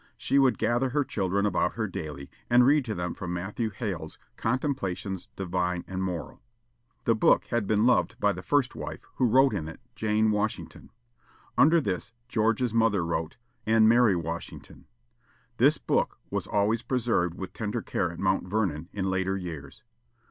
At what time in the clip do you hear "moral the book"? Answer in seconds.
6.01-7.45